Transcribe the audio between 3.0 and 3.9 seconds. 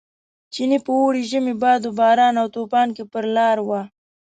پر لار و.